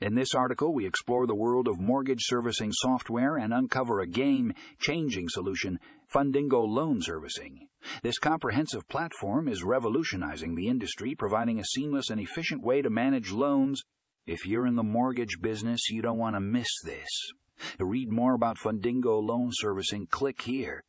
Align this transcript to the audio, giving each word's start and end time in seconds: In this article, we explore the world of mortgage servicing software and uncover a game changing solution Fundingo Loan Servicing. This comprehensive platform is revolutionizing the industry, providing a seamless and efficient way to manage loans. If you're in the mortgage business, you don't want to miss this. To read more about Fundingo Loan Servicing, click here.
In 0.00 0.14
this 0.14 0.34
article, 0.34 0.72
we 0.72 0.86
explore 0.86 1.26
the 1.26 1.34
world 1.34 1.68
of 1.68 1.78
mortgage 1.78 2.22
servicing 2.22 2.72
software 2.72 3.36
and 3.36 3.52
uncover 3.52 4.00
a 4.00 4.06
game 4.06 4.54
changing 4.78 5.28
solution 5.28 5.78
Fundingo 6.10 6.66
Loan 6.66 7.02
Servicing. 7.02 7.68
This 8.02 8.18
comprehensive 8.18 8.88
platform 8.88 9.46
is 9.46 9.62
revolutionizing 9.62 10.54
the 10.54 10.68
industry, 10.68 11.14
providing 11.14 11.60
a 11.60 11.64
seamless 11.64 12.08
and 12.08 12.18
efficient 12.18 12.62
way 12.62 12.80
to 12.80 12.88
manage 12.88 13.30
loans. 13.30 13.82
If 14.26 14.46
you're 14.46 14.66
in 14.66 14.76
the 14.76 14.82
mortgage 14.82 15.38
business, 15.42 15.90
you 15.90 16.00
don't 16.00 16.18
want 16.18 16.34
to 16.34 16.40
miss 16.40 16.68
this. 16.82 17.08
To 17.76 17.84
read 17.84 18.10
more 18.10 18.32
about 18.32 18.56
Fundingo 18.56 19.22
Loan 19.22 19.50
Servicing, 19.52 20.06
click 20.06 20.40
here. 20.42 20.82